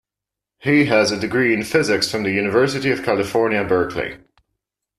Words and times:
He 0.57 0.85
has 0.85 1.11
a 1.11 1.19
degree 1.19 1.53
in 1.53 1.61
physics 1.61 2.09
from 2.09 2.23
the 2.23 2.31
University 2.31 2.89
of 2.89 3.03
California, 3.03 3.63
Berkeley. 3.63 4.17